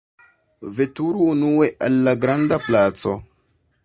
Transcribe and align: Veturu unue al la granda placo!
Veturu 0.77 1.27
unue 1.33 1.67
al 1.89 1.99
la 2.07 2.15
granda 2.25 2.59
placo! 2.69 3.15